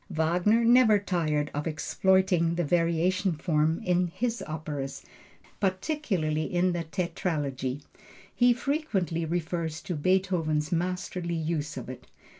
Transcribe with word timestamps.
Wagner 0.09 0.65
never 0.65 0.97
tired 0.97 1.51
of 1.53 1.67
exploiting 1.67 2.55
the 2.55 2.63
variation 2.63 3.33
form 3.33 3.79
in 3.85 4.07
his 4.07 4.43
operas, 4.47 5.03
particularly 5.59 6.51
in 6.51 6.71
the 6.73 6.85
Tetralogy. 6.85 7.83
He 8.33 8.51
frequently 8.51 9.25
refers 9.25 9.79
to 9.83 9.93
Beethoven's 9.93 10.71
masterly 10.71 11.35
use 11.35 11.77
of 11.77 11.87
it. 11.87 12.07